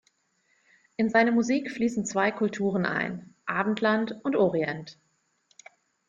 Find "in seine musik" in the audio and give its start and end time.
0.97-1.69